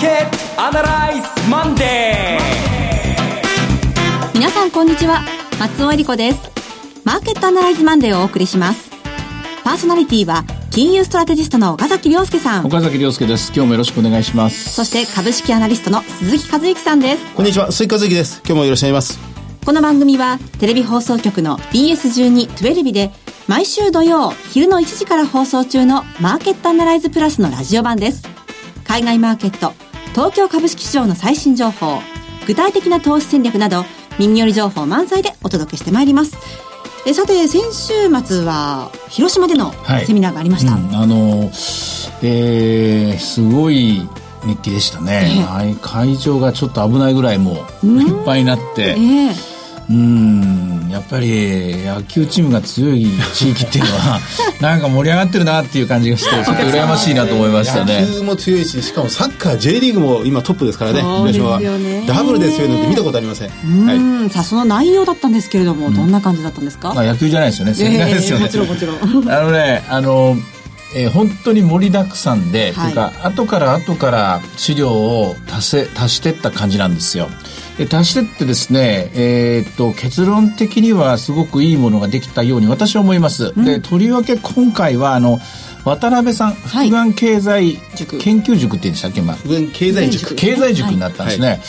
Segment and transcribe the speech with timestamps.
[0.00, 4.32] ーケットアナライズマンデー。
[4.32, 5.20] 皆さんこんにちは。
[5.58, 6.38] 松尾恵理子です。
[7.04, 8.90] マーケットアナライズマンデーをお送りします。
[9.62, 12.66] パーソナリティは金融ストラテジストの岡崎亮介さん。
[12.66, 13.52] 岡崎亮介です。
[13.54, 14.72] 今日もよろしくお願いします。
[14.72, 17.34] そして株式アナリストの鈴木和之さんです。
[17.34, 17.70] こんにちは。
[17.70, 18.40] 鈴木和之です。
[18.46, 19.20] 今日もよろしくお願いします。
[19.66, 23.10] この番組はテレビ放送局の BS12-12 で
[23.48, 28.22] 毎週土曜昼の1時から放送中のマーケットアナライズプラスのラジオ版です。
[28.84, 29.74] 海外マーケット
[30.12, 32.00] 東京株式市場の最新情報
[32.46, 33.84] 具体的な投資戦略など
[34.18, 36.36] 耳寄り情報満載でお届けしてまいります。
[37.06, 37.92] えさて先週
[38.24, 39.72] 末は広島での
[40.04, 41.50] セミナーがありました、はいうん、あの
[42.22, 44.06] えー、すごい
[44.44, 49.59] 熱気でしたね、えー、はい、会場がちょっと危ないぐらいもういっぱいになって、えー
[49.90, 50.88] うん。
[50.90, 54.20] やっぱり野球チームが強い地域っていうのは
[54.60, 58.02] なんか盛り上がってるなっていう感じがしてちょっと羨ましいなと思いましたね。
[58.02, 63.50] 野球も強いししかもサッカー J リーグも今トップですからね広島は、ね、ダブルで強いのって見たことありません？
[63.86, 67.74] はい、さあその内容だったんですけれども、どんな感じだったんですか、まあ、野球じゃないですよね。
[67.74, 68.96] 正解ですよね、もちろんもちろん。
[69.30, 70.36] あのねあの
[70.92, 77.28] えー、本当に盛りだくさんで、はい、というか後から後から資料を足せ足してった感じなんですよ。
[77.86, 83.52] 足してってですね、えー、っと結論的にはすごくいいものができたように私は思います。
[83.56, 85.38] うん、でとりわけ今回はあの
[85.84, 87.78] 渡辺さん、は眼経済
[88.20, 89.36] 研究塾って言うんでしたっけ、まあ、
[89.72, 90.34] 経済塾。
[90.34, 91.48] 経済塾になったんですね。
[91.48, 91.60] はい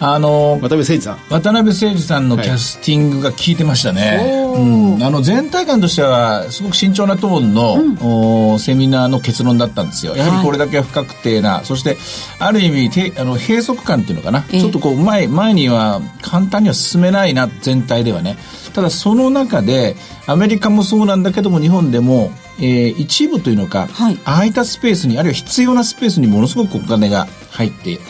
[0.00, 1.16] あの渡辺誠二さん。
[1.28, 10.16] 渡辺誠二さんのキャスティングが効いてましたね、はいうん、あの全体感としてはすごく慎重なトーンの、うん、セミナーの結論だったんですよ。
[10.16, 11.96] やはりこれだけ不確定な、はい、そして
[12.38, 18.36] ある意味てあの閉塞感っていうのかな、ちょっとこう前前には簡単には進めないな全体ではね
[18.72, 22.30] ただその中でアメリカもそうなんだけども日本でも
[22.60, 28.02] えー、一部というのか、はい、空いたスペースにあるいは必要なスペースにものすごくお金が入っていく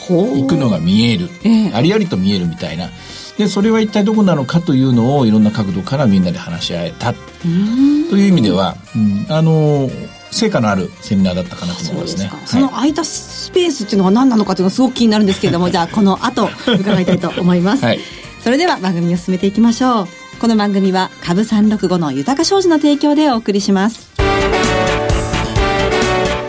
[0.56, 2.88] のが見える、えー、ありありと見えるみたいな。
[3.36, 7.12] でそれは一体どこなのかというのをいろんな角度からみんなで話し合えた。
[7.12, 9.88] という意味では、うん、あの
[10.32, 12.30] 成果のあるセミナーだったかなと思いますね。
[12.46, 17.84] その空いたスペースっていうのは何なのかというのがすごく気になるんですけれども、じゃあこの後伺いたいと思います。
[17.84, 18.00] はい、
[18.42, 20.08] それでは番組を進めていきましょう。
[20.40, 24.08] この番組は株三六五の豊商事の提供でお送りします。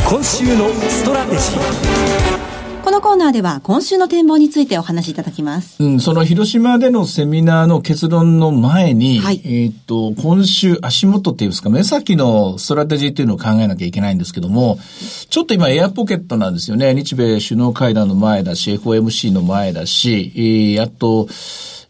[0.08, 5.84] 今週のストラテジーこのコーナーでは今週の展望についてお話しいただきます。
[5.84, 14.78] うん、その広島でのセミナーの結論の前に、はい、えっ、と、今週足元っていうんですか、目先のストラテジーっていうのを考えなきゃいけないんですけども、
[15.30, 16.94] ちょっと今エアポケットなんですよね。
[16.94, 21.28] 日米首脳会談の前だし、FOMC の前だし、えー、あと、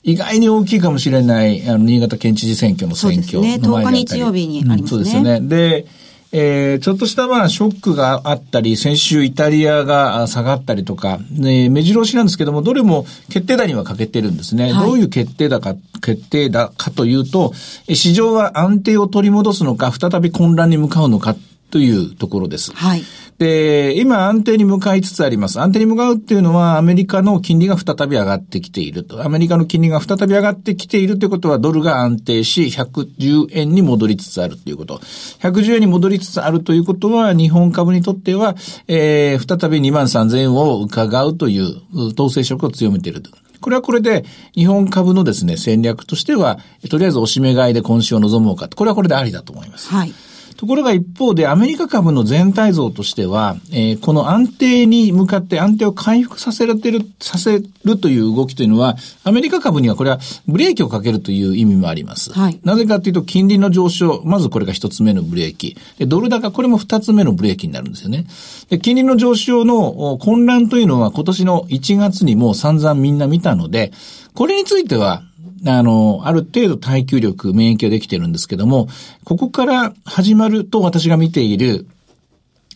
[0.04, 3.68] 意外に大きいかもしれない、あの、新潟県知事選挙の選挙の前だったり。
[3.68, 3.92] そうですね。
[3.92, 4.82] 10日日曜日にありますね。
[4.82, 5.42] うん、そうですよね。
[5.42, 5.86] で、
[6.32, 14.72] えー、ちょっとしたまあショックがあったり、先週イタリアが下がったりとか、ね、目白押しなんですけども、どれも決定打には欠けてるんですね。
[14.72, 17.54] はい、どういう決定だか、決定だかというと、
[17.88, 21.36] 市場は安定を取り戻すのか、再び混乱に向かうのか
[21.72, 22.72] というところです。
[22.74, 23.04] はい。
[23.40, 25.62] で、今安定に向かいつつあります。
[25.62, 29.24] 安定に向かうっていうのはアメリカの金利が再び上がってきていると。
[29.24, 34.98] アメリカの金利が再び上がってきているということはドルが安定し110円に戻りつつあるということ。
[34.98, 38.56] 110円に戻りつつあるということは日本株にとっては、
[38.90, 43.32] えー、再び2万3000円を伺うという統制色を強めていると。
[43.62, 48.76] これはこれで日本株のですね、戦略としては、とりあえずおしめ買いで今週を望もうかと。
[48.76, 49.88] これはこれでありだと思います。
[49.90, 50.14] はい。
[50.60, 62.34] ところが一方でアメリカ株の全体像としては、えー、この安定に向かって安定を回復させられる、させるという動きというのは、アメリカ株にはこれはブレーキをかけるという意味もあります。
[62.34, 65.78] はい、なぜかというと、金利の上昇、まずこれが一つ目のブレーキ。
[65.98, 68.26] でドル高、これも二つ目のブレーキになるんですよね。
[68.70, 73.94] で金利の上昇の混乱というのは今年の1月にも散々みんな見たので、
[74.34, 75.24] これについては
[75.66, 78.88] あの、ある程度耐久力、免疫ができてるんですけども、
[79.24, 81.88] ここから始まると私が見ている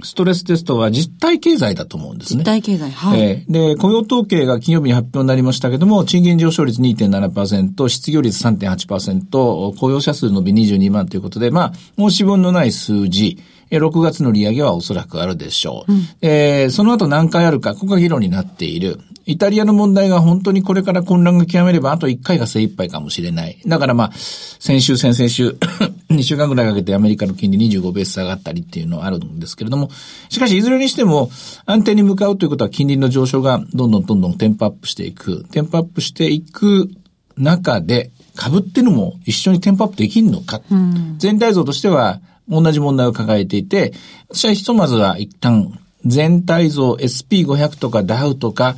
[0.01, 2.39] ストレステストは実体経済だと思うんですね。
[2.39, 2.91] 実体経済。
[2.91, 3.21] はい。
[3.21, 13.38] えー、で、雇用統計が金曜日に発表になりましたけども、賃金上昇率2.7%、失業率3.8%、雇用者数伸び22万ということで、まあ、申し分のない数字、
[13.69, 15.91] 6月の利上げはおそらくあるでしょう。
[15.91, 19.00] うん、えー、その後何回あるか、ここが議論になっている。
[19.25, 23.57] イタリアの問題が本当にこれから混乱が極めれば、あと1回が精一杯かもしれない。
[23.65, 25.57] だからまあ、先週、先々週、
[26.09, 29.89] 2週間ぐらいかけてアメリカの金利25ベース下がったりっていうのはあるんですけれども、
[30.29, 31.31] しかしいずれにしても
[31.65, 35.45] 安定に向かうということは金利の上昇がどんどんどんどんテンポアップしていく。
[35.51, 36.91] テンポアップしていく
[37.37, 40.61] 中で、株っていうのも一緒にテンポアップできるのか。
[40.69, 42.19] うん、全体像としては
[42.49, 43.93] 同じ問題を抱えていて、
[44.29, 48.75] 私はひとまずは一旦全体像 SP500 とかダウとか、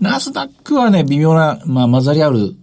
[0.00, 2.54] ナスダックはね、微妙な、まあ、混ざり合う、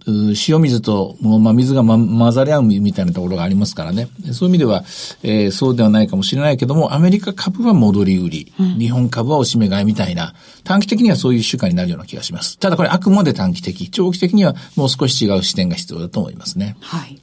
[0.48, 4.08] 塩水と、まあ、水が、ま、混ざり合うみたいなところがありますからね。
[4.32, 4.84] そういう意味では、
[5.22, 12.58] えー、そうではないかもしれないけども、アメリカ株は戻り売り、うん、日本株はおしめ買いみたいな、短期的にはそういう週間になるような気がします。
[12.58, 16.76] ただこれあくまで短期的、長期的にはもう少し違う視点が必要だと思いますね。
[16.80, 17.20] はい。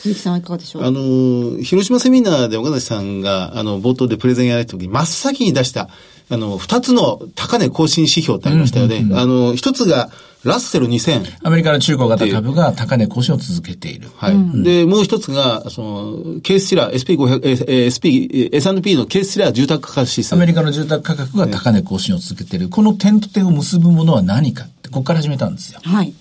[0.00, 0.84] 鈴木さんはいかがでしょう？
[0.84, 5.88] あの、広島セミナーで岡崎さんが、あの、冒頭でプレゼンやられた時に、真っ先に出した、
[6.30, 8.96] あの、二つの高値更新指標ってありましたよね。
[8.96, 10.10] うんうんうん、あの、一つが、
[10.42, 11.36] ラッセル2000。
[11.42, 14.08] アメリカの中古型株が高値更新を続けている。
[14.16, 14.32] はい。
[14.32, 20.34] うん、で、もう一つが、その、ケースシラー、SP500、え SP、S&P のケースシラー住宅価格指数。
[20.34, 22.70] アメリカの住宅価格が高値更新を続けている。
[22.70, 25.80] この点と点を結ぶものは何かって、ここから始めたんですよ。
[25.84, 26.14] はい。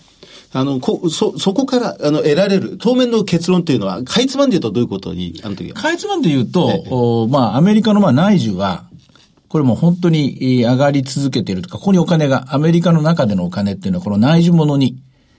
[0.52, 5.76] あの、こ、そ、そこから、あの、得られる、当面の結論というのは、かいつまんで言うとどういうことに、あの時は？
[5.76, 8.86] かいつまんで言うと、ええ、おまあ、アメリカのまあ内需は、
[9.48, 14.98] これも本当に上がり続けているとか、ここにお金が、アメリカの中でのお金っていうのは、この内需物に、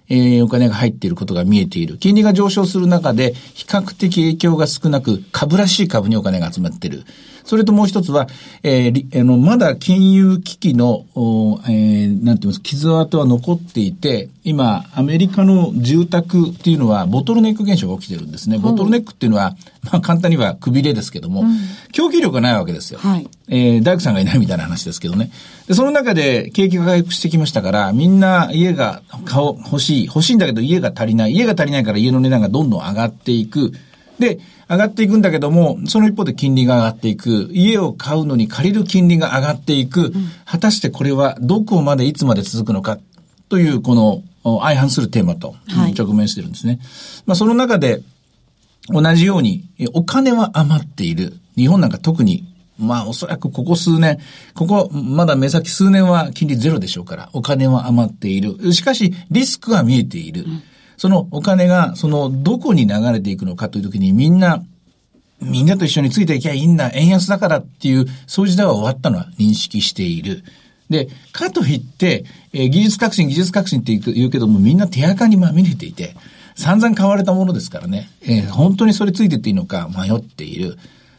[0.08, 1.96] えー、お金が入っていることが見えている。
[1.96, 7.04] 金利が上昇する中で、比較的影響が少なく、株らしい株にお金が集まっている。
[7.50, 8.28] それともう一つは、
[8.62, 11.04] えー、あの、まだ金融危機の、
[11.66, 18.58] えー、なんて言います傷跡は残っていて、今、アメリカの住宅っていうのは、ボトルネック現象が起きてるんですね。
[18.58, 21.48] ボトルネックっていうのは、まあ簡単にはくびれですけども、うん、
[21.90, 23.00] 供給力がないわけですよ。
[23.00, 23.28] はい。
[23.48, 25.32] えー、大工さんがいないみたいな話ですけどね。
[25.66, 30.06] で、その中で景気が回復してきましたから、みんな家が顔欲しい。
[30.06, 31.32] 欲しいんだけど家が足りない。
[31.32, 33.72] 家が足りないから家の値段がどんどん上がっていく。
[34.20, 34.38] で、
[34.70, 37.50] 上がっていくんだけども、その一方で金利が上がっていく。
[37.52, 40.06] 家を買うのに借りる金利が上がっていく。
[40.06, 40.12] うん、
[40.44, 42.98] 果たしてこれはどこまでいつまで続くのか
[43.48, 45.56] という、この相反するテーマと
[45.98, 46.74] 直面してるんですね。
[46.74, 46.80] はい、
[47.26, 48.02] まあその中で、
[48.88, 51.34] 同じように、お金は余っている。
[51.56, 52.46] 日本なんか特に
[52.78, 54.18] まあおそらくここ数年、
[54.54, 58.72] ここまだ目先数年は金利ゼロでしょうから、お金は余っている。
[58.72, 60.46] しかしリスクは見えている。
[61.00, 64.62] そのお金が、その、どこに流れていくのかというときにみんな、
[65.40, 70.44] みんなと一緒についていきゃいいんだ、円安だからっていう、そういう時代は終わったのは認識している。
[70.90, 76.14] で、かといって、えー、技術革新、技術革新って言うけども、みんな手垢にまみれていて、
[76.54, 80.76] 散々買われたものですからね、えー、本当にそれついてっていいのか迷っている。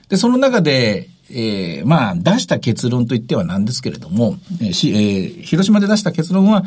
[0.10, 6.64] で、その中で、えー、まあ、出した結論といってはなんですけれども、えーしえー、広島で出した結論は、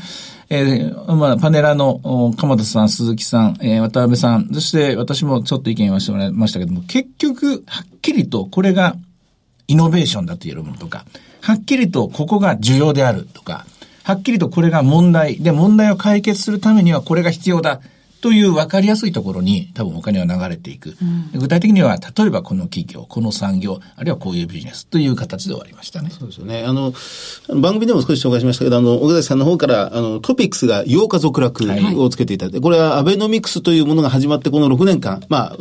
[0.50, 8.96] えー、まあ、パネラーの鎌田さん、鈴木さん、えー、渡辺さん、そして私もちょっと意見言わせてもらいましたけども、結局、はっきりとこれが
[9.69, 11.05] イノベーションだと言えるものとか、
[11.40, 13.67] はっきりとここが需要であるとか、
[14.02, 17.81] はっきりとこれが問題で問題を解決するためにはこれが必要だ。
[18.25, 20.97] という分かりやすいところに多分お金は流れていく。
[21.35, 26.09] うん、具体的には、例えばこの企業、この産業、あるいはこういうビジネスという形で終わりましたね。
[26.09, 26.65] そうですよね。
[26.67, 26.94] あの、
[27.61, 31.67] 番組でも少し紹介しましたけど、あの、小崎さんの方から、あの、トピックスが8日続落
[32.00, 35.56] をつけていただいて、はい、これはアベノミクスというものが始まってこの6年間、まあ、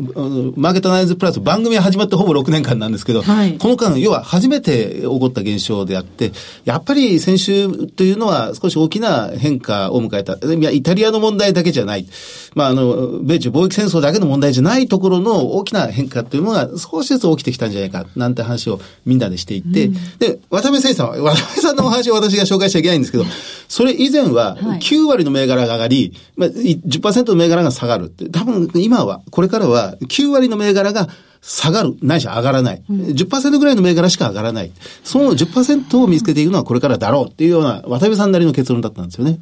[0.55, 6.31] マーケットアナライズプラス番組が始まってほぼ6年間なんですけど、はい、この間、要は初めて起こった現象であって、
[6.63, 10.35] やっぱり先週というのは少し大きな変化を迎えた。
[10.35, 12.07] いや、イタリアの問題だけじゃない。
[12.55, 23.25] まあ、あの、米中貿易戦争だけの問題じゃないところの大きな変化というのが少しずつ起きてきたんじゃないか、なんて話をみんなでしていて、うん、で、渡辺誠さんは、渡辺さんのお話を私が紹介しちゃいけないんですけど、
[23.67, 31.07] それ以前は9割の銘柄が上がり、まあ、10%の銘柄が下がるって、多分今は、これからは9割の銘柄が
[31.41, 32.83] 下がる、ないし上がらない。
[32.89, 34.71] うん、10%ぐらいの銘柄しか上がらない。
[35.03, 39.39] その10%を見つけていくのはこれからだろうっていうような渡辺さんなりの結論だったんですよね。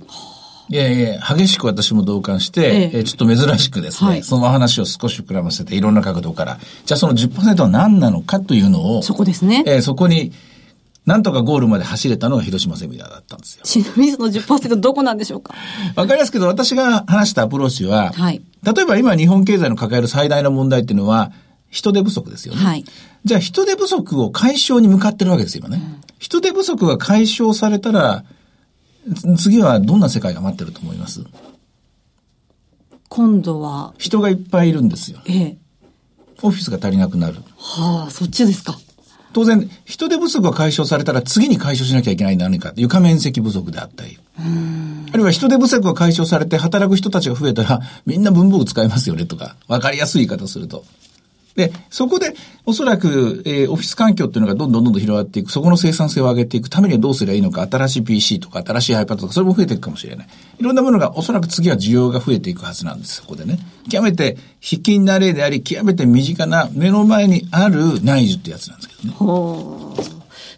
[0.69, 9.63] いやいや、激しく私も同感して、ええ、ちょっと珍しくですね、はい、その話を少し膨らませて、いろんな角度から、じゃあその10%は何なのかというのを、そこですね。
[9.67, 10.31] えー、そこに、
[11.05, 13.61] なんとかゴールまで走れたのが広島セミナーだったんですよ。
[13.63, 15.55] ちなみにその10%どこなんでしょうか？
[15.95, 21.31] わかりますけど、私が話したアプローチは、はい、例えば今日本経済の抱える最大の問題っていうのは、
[21.71, 22.63] 人手不足ですよね。
[22.63, 22.85] はい、
[23.25, 25.81] じゃあ人手不足を解消に向かってるわけですよ、今ね。
[25.83, 28.23] うん、人手不足が解消されたら、
[29.37, 31.23] 次はどんな世界が待ってると思います？
[33.09, 33.93] 今度は。
[33.97, 35.19] 人がいっぱいいるんですよ。
[35.25, 35.57] ええ。
[36.41, 37.35] オフィスが足りなくなる。
[37.57, 38.77] はあ、そっちですか。
[39.33, 44.17] 当然、人手不足が解消されたら次に解消しなきゃいけない何か、床面積不足であったり。
[44.37, 44.41] あ
[45.15, 50.83] るいは人手不足が解消されて働く人たちが増えたら、みんな文房具使いますよねとか、わかりやすい言い方すると。
[51.55, 52.33] で、そこで、
[52.65, 60.27] おそらく、えー、オフィス環境っていうのがどんどんどんどん広がっていく、そこの生産性を上げていくためにはどうすればいいのか、新しい PC とか、新しい iPad とか、それも増えていくかもしれない。
[60.59, 63.59] いろんなものが、おそらく次は需要が増えていくはずなんです、そこでね。
[63.89, 69.15] 極めて、引きな例であり、極めて身近な目の前にある内需ってやつなんですけどね。
[69.17, 69.95] ほ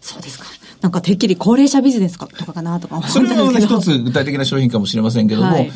[0.00, 0.44] そうですか。
[0.84, 3.46] なんかてっきり高齢者ビジネスかとかかなとか思ったんですけど。
[3.46, 5.72] それも一つ具体的な商品かもしれませんけども、はい、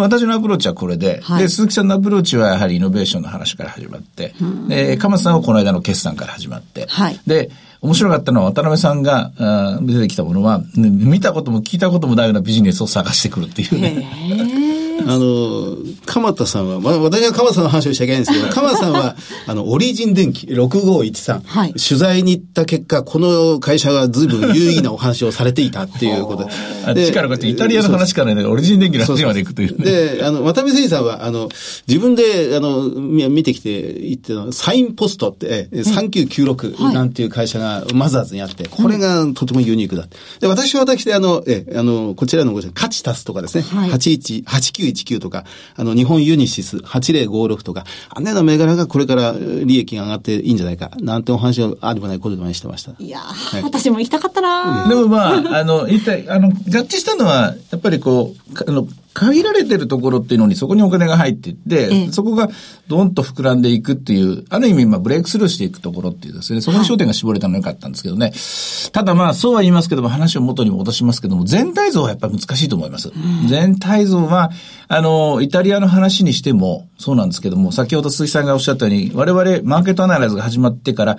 [0.00, 4.34] 私のアプローチはこれで、はい、で、鈴木さんのアプローチはやはりイノベーションの話から始まって、
[4.68, 14.81] で、鎌田さんはこの間の決算から始まって、はい、で、面白かったのは渡辺さんがあ出てきたものは、見たことも聞いたこともないようなビジネスを探してくるっていうね。
[15.06, 19.16] あの、鎌田さんは、まあ、私は鎌田さんの話をしちゃいけないんですけど、 鎌田さんは、
[19.46, 26.48] あの、オリジン電機6513、はい、取材に行った結果、この会社が随分有意義なお話をされていたっていうこと。
[26.94, 27.02] で。
[27.02, 31.48] で、力こっちイタリアの話からね、オリジン電機の話まで行くという、ね、で、あの、渡辺誠司さんは、あの、
[31.86, 40.06] 自分で、あの、見てきて言っての、サインポストって、3996なんていう会社がマザーズにあって、これがとてもユニークだ。
[40.40, 44.44] で、私は私で、あの、え、あの、こちらのご社、カチタスとかですね、はい、81、
[44.92, 45.44] 8919とか、
[45.76, 49.34] あの、日本ユニシス8056とか、あんなような銘柄がこれから
[49.64, 52.92] 利益が上がっていいんじゃないか、なんてお話をありもないことでもしてました。
[52.98, 62.48] いやー、はい、私も行きたかったなでもまあ、あの、一体、あの、合致したのは、やっぱりこう、あの、限られてるところっていうのにそこにお金が入っていって、ええ、そこが
[62.88, 68.26] どんと膨らんでいくっていう、ある意味まあブレイクスルーしていくところっていうですね、そこに焦点が絞れたのは良かったんですけどね。
[68.26, 73.10] はい、ただまあそうは言いますけども話を元に戻しますけども、全体像はやっぱり難しいと思います。
[73.10, 74.50] うん、全体像は、
[74.88, 81.18] あの、イタリアの話にしてもそうなんですけども、先ほど鈴木さんがおっしゃったように、我々マーケットアナライズが始まってから、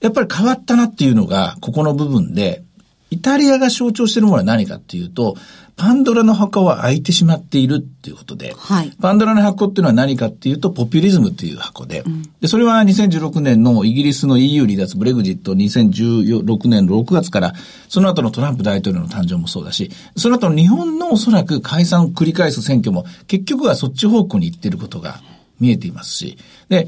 [0.00, 2.62] やっぱり変わったなっていうのが、ここの部分で、
[3.10, 5.36] イタリアが象徴しているものは何かっていうと、
[5.76, 17.52] パンドラの箱は開いてしまっているっていうことで、はい、パンドラの箱っていうのは何かっていうと、ポピュリズムっていう箱で、うん、で、それは2016年のイギリスの EU 離脱ブレグジット2016年の6月から、
[17.88, 25.20] その後のトランプ大統領の誕生もそうだし、その後の日本のおそらく解散を繰り返す選挙も、結局はそっち方向に行っていることが
[25.58, 26.86] 見えていますし、で、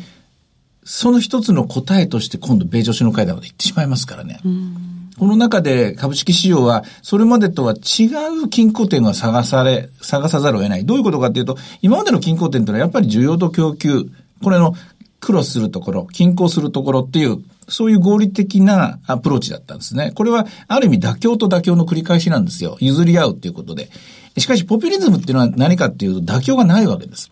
[0.85, 4.41] その一つの答えとして今度米女首脳会談まで行ってしまいますからね。
[4.45, 8.07] うんこの中で株式市場は、それまでとは違
[8.45, 10.85] う均衡点が探され、探さざるを得ない。
[10.85, 14.11] どういうことかっていうと、今までの均衡点というのはやっぱり需要と供給、
[14.43, 14.75] これの
[15.21, 20.13] クロスするところ、均衡するところっていう、そういう合理的なアプローチだったんですね。
[20.15, 22.77] これは、ある意味妥協と妥協の繰り返しなんですよ。
[22.81, 23.89] 譲り合うっていうことで。
[24.37, 27.31] しかし、ポピュリズムっていうのは何かっていうと、妥協がないわけです。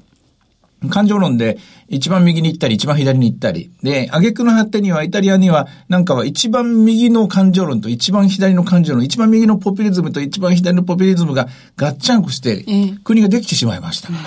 [0.90, 3.70] 感情論で一番右に行ったり一番左に行ったり。
[3.82, 12.64] で、挙句の果てにはイタリアにはなんかは一番右の感情論と一番左の感情論、一番右のポピュリズムと一番左のポピュリズムがガッチャンコして
[13.04, 14.08] 国ができてしまいました。
[14.08, 14.20] から、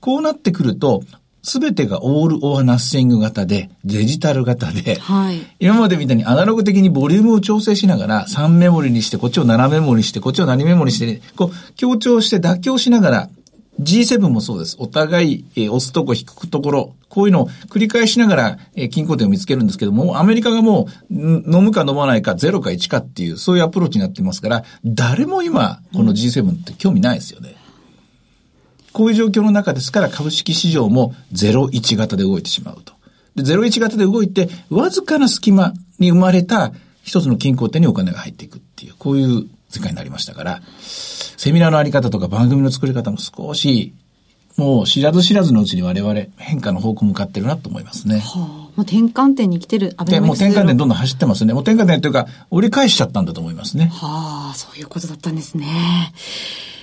[0.00, 1.02] こうなってくると、
[1.42, 13.28] すべてがオールオアナッシング型で、デジタル型で、はい、今までみたいにアナログ的にボリュームを調整しながら、3メモリにして、こっちを7メモリにして、こっちを何メモリにして、こう、強調して妥協しながら、
[13.80, 14.76] G7 もそうです。
[14.78, 27.56] お互い、えー、押すとこ引くところ、こういうのを繰り返しながら、えー、均衡点を見つけるんですけども、アメリカがもう、飲むか飲まないか、0か1かっていう、そういうアプローチになってますから、誰も今、この G7 って興味ないですよね。
[28.92, 32.94] こういう状況の中ですから、株式市場も0-1型で動いてしまうと。
[33.36, 36.72] で、0-1型で動いて、わずかな隙間に生まれた
[37.02, 43.94] 一つの均衡点にお金が入っていくっていう、こういう世界になりましたから、セミナーのあり方とか番組の作り方も少し、
[44.56, 48.18] もう知らず知らずのうちに我々変化の方向向かってるなと思いますね。
[48.18, 51.54] はあ、もう転換点に来てるアベノミクスもう転換点どんどん走ってますね。
[51.54, 53.86] もう転換点というか、折り返しちゃったんだと思いますね。
[53.86, 55.66] はあ、そういうことだったんですね。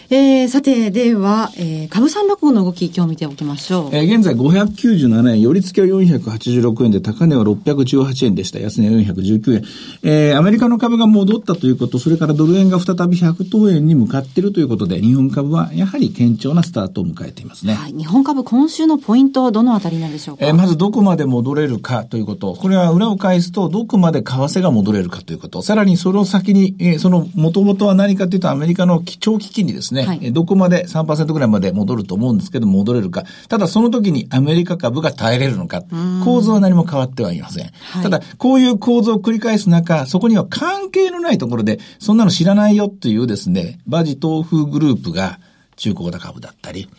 [0.10, 3.96] えー、さて、では、えー、株三六五の動き、今日見ておきましょう。
[3.96, 8.60] えー、現在597円、寄り付きは486円で、高値は618円でした。
[8.60, 9.64] 安値は419円。
[10.04, 17.74] えー、アメリカの株が戻ったということ、それからドル円が再び100等円に向かっているということで、日本株はやはり堅調なスタートを迎えていますね。
[17.74, 17.92] はい。
[17.92, 20.46] 日本株、今週のポイントはどのあたりなんでしょうか？
[20.46, 22.54] えー、まずどこまで戻れるかということ。
[22.54, 25.62] これは裏を返すと、どこまで為替が戻れるかということ。
[25.62, 29.97] さらにその先に、えー、その元々は何かというと、アメリカの長期金利ですね。
[30.06, 33.24] はい、どこまでで3%ぐらいまで戻ると思うんですけど、戻れるか。
[33.50, 35.84] ただその時にアメリカ株が耐えれるのか。
[36.24, 37.66] 構造は何も変わってはいません。
[37.66, 45.40] はい、ただ、こういう構造を繰り返す中、そこには関係のないところで、そんなの知らないよっていうですね、バジ豆腐グループが
[45.76, 46.90] 中古型株だったり、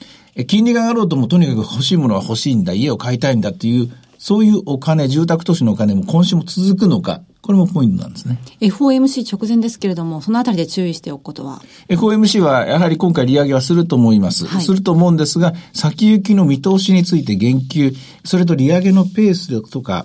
[0.46, 8.38] 金利が上がろうともとにかく欲しいものは欲しいんだ、家を買いたいんだっていう、そういうお金、住宅都市のお金も今週も続くのか、これもポイントなんですね。
[8.60, 14.46] FOMC 直前ですけれども、そのあたりで注意しておくことは ?FOMC はやはり今回利上げはすると思います。
[14.46, 20.04] はい、すると思うんですが、先行きの見通しについて言及、それと利上げのペースとか、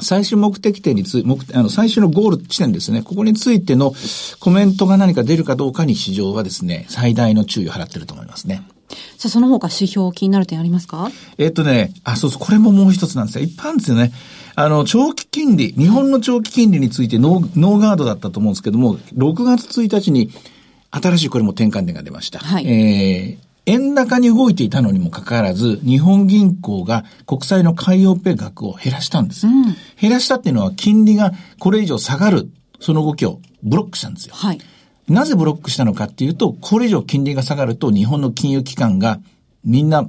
[0.00, 3.02] 最終目的点について、あの、最終のゴール地点ですね。
[3.02, 3.94] ここについての
[4.40, 8.66] コメントが何か出るかどうかに市場はですね、最大の注意を払っていると思いますね。
[8.88, 11.10] じゃあその他指標気になる点ありますか？
[11.38, 13.44] えっとね、あ、そうそう、これももう一つなんですよ。
[13.44, 14.12] 一般ですよね。
[14.54, 20.30] あの、長期金利、日本の長期金利についてノーノーガードだったと思うんですけども、6月1日に
[20.90, 22.38] 新しいこれも転換点が出ました。
[22.38, 29.46] はいえー円高に動いていたのにもかかわらず、日本銀行が国債の買いオペ額を減らしたんです。
[30.00, 34.34] 減らしたっていうのは金利がこれ以上下がる、その動きをブロックしたんですよ。
[34.34, 34.60] はい。
[35.08, 39.20] なぜブロックしたのかっていうと、これ以上金利が下がると日本の金融機関が
[39.64, 40.08] みんな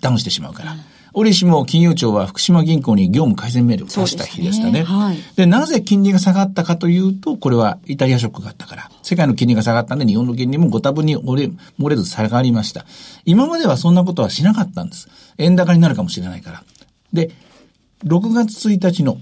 [0.00, 0.76] ダウンしてしまうから。
[1.14, 4.72] 折しも金融庁は福島銀行に業務改善命令を出した日でしたね。
[4.72, 8.90] ですねはいで、なぜ金利が下がったかというと、これはイタリアショックがあったから。
[9.02, 12.86] 世界の金利が下がったんで、日本の金利もご多分に漏れ漏れず下がりました。
[13.26, 15.08] 今まではそんなことはしなかったんです。
[15.36, 16.64] 円高になるかもしれないから。
[17.12, 17.30] で、
[18.04, 19.18] 6月1日の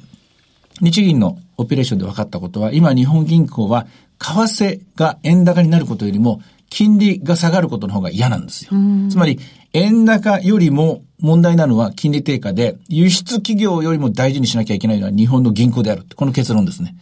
[0.80, 3.86] 日銀のオペレーションで分かったことは、今日本銀行は、
[4.20, 8.70] 為替が円高になることよりも、金利が下がることの方が嫌なんですよ。
[9.10, 9.40] つまり、
[9.72, 16.04] 円高よりも問題なのは金利低下で、輸出企業よりも大事にしなきゃいけないのは日本の銀行である。
[16.14, 16.94] この結論ですね。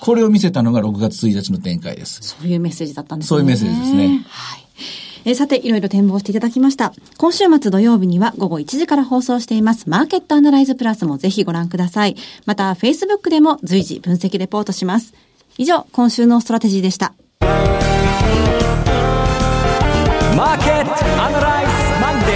[0.00, 2.20] これを見せたのが6月1日の展開です。
[2.22, 3.28] そういうメッセージだったんですね。
[3.28, 4.64] そういうメッセージですねはい。
[5.26, 6.92] えーさて、いろいろ展望していただきました。
[7.16, 12.16] 今週末土曜日には午後1時から放送しています、マーケットアナライズプラスもぜひご覧ください。
[12.44, 15.14] また、Facebook でも随時分析レポートします。
[15.56, 17.14] 以上、今週のストラテジーでした。
[17.40, 17.50] マー
[20.58, 20.90] ケット
[21.22, 22.34] アナライズマンデ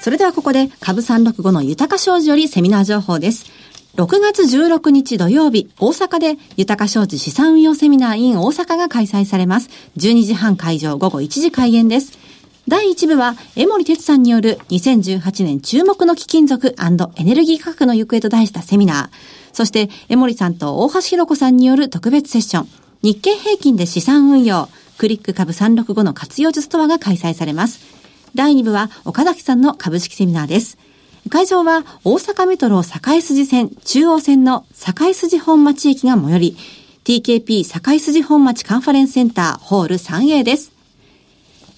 [0.00, 3.44] それではここで、株365の豊か商事よりセミナー情報です。
[3.96, 9.68] 6月16日土曜日、大阪で豊か商事資産運用セミナー in 大阪が開催されます。
[9.98, 12.18] 12時半会場、午後1時開演です。
[12.70, 19.16] 第1部は、江森哲さんによる2018年注目の貴金属エネルギー価格の行方と題したセミナー。
[19.52, 22.68] そして、江森さんと大橋弘子さんによる特別セッション。
[23.02, 27.80] 日経平均で資産運用、クリック株365の活用術とはが開催されます。
[28.36, 30.78] 第2部は岡崎さんの株式セミナーです。
[31.28, 36.56] 会場は大阪メトロ堺筋線中央線の堺筋本町駅が最寄り
[37.02, 40.79] TKP 堺筋本町カンファレンスセンターホール 3A です。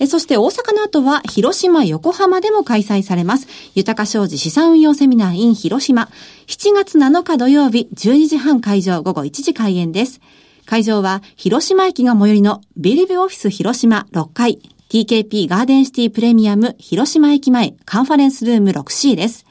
[0.03, 3.47] えそして大阪の後は広島、横浜でも開催されます。
[3.77, 6.11] 豊か商事資産運用セミナー in 広島。
[6.49, 10.21] 7月7日土曜日12時半会場午後1時開演です。
[10.67, 19.47] 会場は広島駅が最寄りのビルビオフィス広島6階 TKP ガーデンシティプレミアム広島駅前カンファレンスルーム 6C です。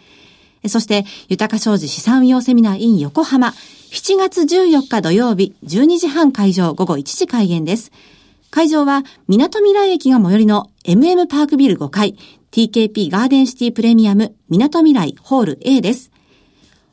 [0.68, 3.54] そして、豊か商事資産運用セミナー in 横浜、
[3.92, 7.94] 7月14日土曜日、12時半会場午後1時開演です。
[8.52, 12.18] 会場は、港未来駅が最寄りの MM パークビル5階、
[12.52, 16.12] TKP ガーデンシティプレミアム港未来ホール A です。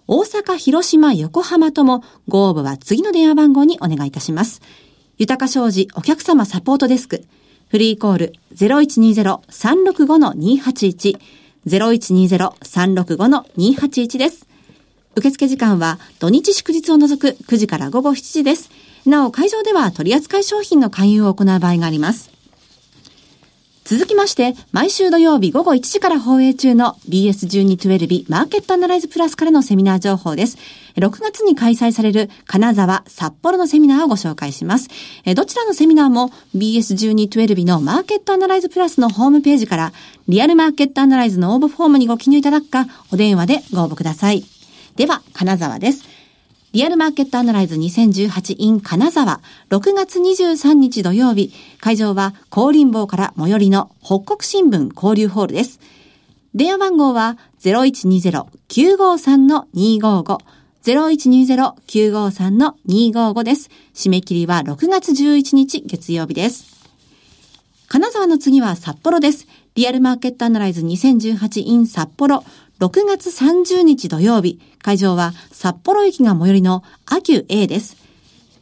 [0.07, 4.63] 大阪、広島、横浜ともご応募は次の電話番号にお願いいたします。
[5.19, 7.25] 豊か商事お客様サポートデスク。
[7.69, 11.19] フリーコール0120-365-281
[11.67, 14.47] 0120-365-281です。
[15.17, 18.71] 受付時間は土日祝日を除く9時から午後7時です。
[19.09, 22.31] なお、会場では取扱い商品の勧誘を行う場合があります。
[23.89, 30.59] 続きまして、毎週土曜日午後1時から放映中の BS1212 マーケットアナライズプラスからのセミナー情報です。
[30.97, 34.91] 6月に開催される金沢、札幌のセミナーをご紹介します。
[35.35, 39.95] どちらのセミナーも BS1212 のマーケットアナライズプラスのホームページから
[40.29, 44.45] リアルマーケットアナライズの応募フォームにご記入いただくか、お電話でご応募ください。
[44.97, 46.05] では、金沢です。
[46.79, 55.81] リアルマーケットアナライズ 2018in 金沢、6月23日土曜日、会場は高林坊から最寄りの北国新聞交流ホールです。
[56.55, 60.39] 電話番号は0120-953-255、
[60.85, 63.71] 0120-953-255です。
[63.93, 66.79] 締め切りは6月11日月曜日です。
[67.89, 69.49] 金沢の次は札幌です。
[69.75, 72.45] リアルマーケットアナライズ 2018in 札幌。
[72.81, 77.97] 6月30日土曜日、会場は札幌駅が最寄りのアキュ A です。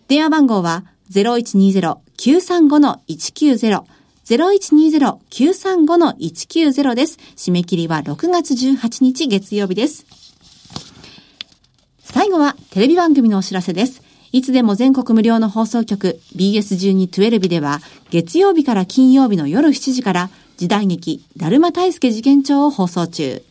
[0.08, 3.82] 電話番号は0120-935-190。
[4.24, 7.18] 0120-935-190です。
[7.36, 10.06] 締め切りは6月18日月曜日です。
[12.00, 14.00] 最後はテレビ番組のお知らせです。
[14.32, 23.42] いつでも全国無料の放送局 BS1212 では月曜日から金曜日の夜7時から時代劇だるま大助事件帳を放送中。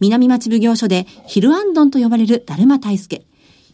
[0.00, 3.24] 南町奉行所でヒルアンドンと呼ばれるだるま大助。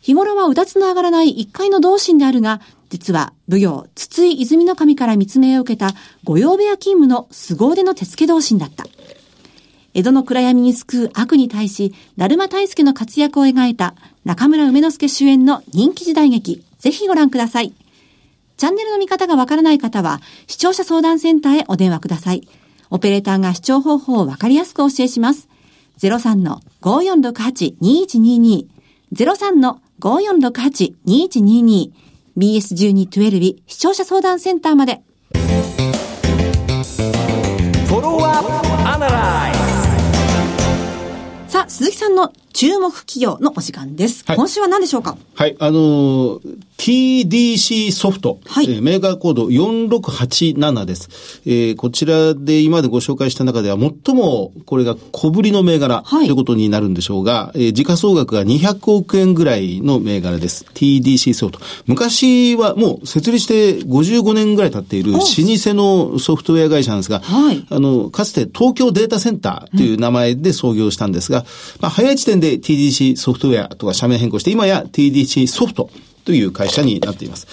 [0.00, 2.60] 日頃はうだつの上がらない一階の同心であるが、
[2.90, 5.92] 実は奉行筒井泉の神から密命を受けた
[6.24, 8.84] 御用部屋勤務の凄腕の手付同心だった。
[9.94, 17.72] 江戸の暗闇に救う悪に対し、だるま大助の活躍を描いた中村梅之助主演の人気時代劇、ぜひご覧ください。
[18.56, 22.46] チャンネルの見方がわからない方は、視聴者相談センターへお電話ください。
[22.90, 25.48] オペレーターが視聴方法をわかりやすくお教えします。
[25.98, 28.66] 03-51 0468-2122
[29.14, 31.92] 03-5468-2122
[32.36, 35.02] BS12-12 視聴者相談センターまで。
[41.46, 44.22] さあ、鈴木さんの注目企業のお時間です。
[44.26, 45.18] はい、今週は何でしょうか？
[45.34, 46.40] はい、あのー、
[46.78, 51.42] TDC ソフト、はい、えー、メーカーコード4687です。
[51.46, 60.64] えー、こちらで今までご紹介した中では最もこれが小ぶりの銘柄ということになるんでしょうが、えー、時価総額が200億円ぐらいの銘柄です。
[60.74, 61.60] TDC ソフト。
[61.86, 65.24] 昔はもう設立して55年ぐらい経っている老舗
[65.74, 71.44] のソフトウェア会社なんですが、はい、あの、かつて東京データセンターという名前で創業したんですが、うん、
[71.80, 75.88] まあ、早い時点でで TDC ソフトウェアとか社名変更して、今や TDC ソフト
[76.24, 77.46] という会社になっています。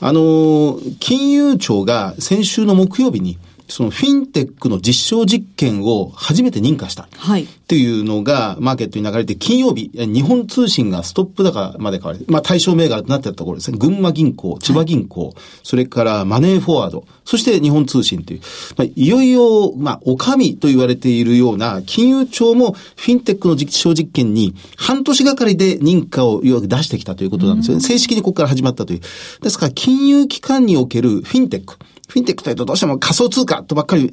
[0.00, 7.08] あの、金融庁が先週の木曜日に、そのフィンテックの実証実験を初めて認可した。
[7.16, 7.44] はい。
[7.44, 13.78] っていうのが、マーケットに流れて、金曜日、日本通信がストップ高まで買われて、まあ対象銘柄となってたところですね。
[13.78, 18.40] 群馬銀行、千葉銀行、はい、それからマネーフォワード、そして日本通信という、
[18.76, 27.82] まあ、いよいよ、まあ、お上と言われているような、金融庁もフィンテックの実証実験に半年がかりで認可をよく出してきたということなんですよね。
[27.82, 29.00] 正式にここから始まったという。
[29.40, 31.76] ですから、金融機関におけるフィンテック。
[32.08, 34.10] フィンテックというとどうしても仮想通貨とばっかり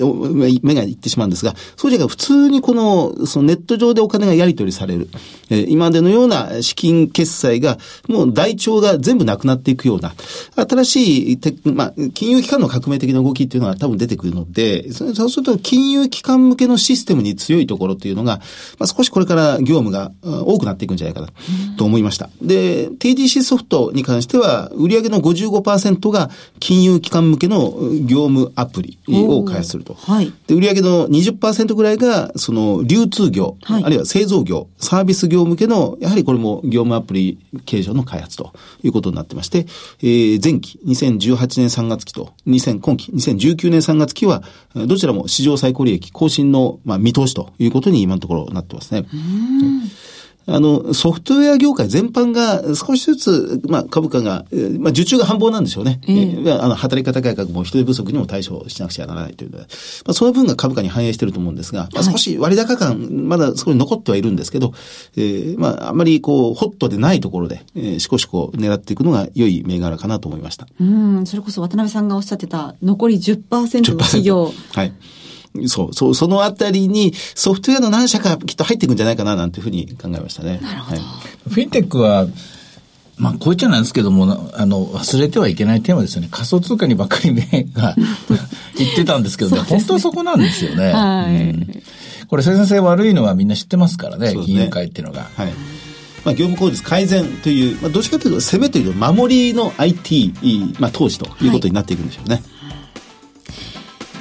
[0.64, 5.10] 目がいってしまうんですが、そうじゃなく普通にこの、そのネット上でお金がやり取りされる。
[5.50, 7.78] えー、今までのような資金決済が、
[8.08, 10.14] もう台帳が全部なくなっていくような、
[10.56, 18.38] 新しいテまあ、金融機関の革命的な動きっていうのは多分出てくるので、そうすると金融機関向けのシステムに強いところっていうのが、
[18.80, 21.28] まあ、少しこれから業務が多くなっていくんじゃないかな
[21.78, 22.30] と思いました。
[22.42, 29.94] で、TDC ソフトに関しては、売上の55%が金融機関向けの業務アプリを開発すると。
[29.94, 39.66] はい、で売上の20%ぐらいが、その流通業、はい、あるいは製造業、サービス業向けの、やはりこれも業務アプリ形状の開発ということになってまして、
[40.02, 44.44] えー、前期2018年3月期と2000今期2019年3月期は、
[44.76, 49.06] どちらも史上最高利益更新の、まあ、見通しということに今のところなってますね。
[50.48, 54.46] あの、ソフトウェア業界全般が少しずつ、まあ、株価が、
[54.80, 56.00] まあ、受注が繁忙なんでしょうね。
[56.08, 64.74] えー、あの、働き方改革も人手不足にも対処しなくちゃならないというので、まあ、その分が株価に反映していると思うんですが、まあ、少し割高感、まだ少し残ってはいるんですけど、
[65.16, 70.68] えー、まあ、あんまりこう、ホットでないところで、えー、しこしこ狙っていくのが良い銘柄かなと思いました。
[70.80, 74.52] うん、それこそ渡辺さんがおっしゃってた、残り10%の企業。
[74.74, 74.94] はい。
[75.68, 80.60] そう、そう、そのあたりにソフトウェアの何社かきっと入っていくんじゃないかななんていうふうに考えましたね。
[80.62, 81.02] なるほど。
[81.02, 82.28] はい、フィンテックは、
[83.18, 86.30] まあ、こういっちゃなんですけども、あの、忘れてはいけないテーマですよね。
[86.32, 87.96] 仮想通貨にばっかり目が
[88.78, 90.92] 言ってたんですけどね、ね本当はそこなんですよね。
[90.92, 91.84] はい、うん。
[92.28, 95.30] これ生産性悪いのはみんな知ってますからね、ね金融界っていうのが。
[95.36, 95.54] はい。
[96.24, 100.34] まあ、業務効率改善という、まあ、どっちかというと攻めというと守りの IT、
[100.80, 102.36] まあ、投資ということになっていくんでしょうね。
[102.36, 102.44] はい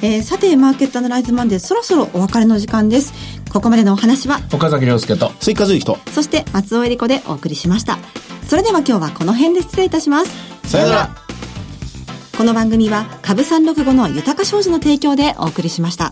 [0.03, 3.13] えー、さてマーケットアナライズマンデーそろそろお別れの時間です。
[3.51, 7.99] ここまでのお話は岡崎亮介と追加随とそして松尾恵理子でお送りしました。
[8.47, 10.31] それでは今日はこの辺で失礼いたします。
[10.69, 11.15] さよなら。
[12.37, 16.11] この番組は株三六五の豊か商事の提供でお送りしました。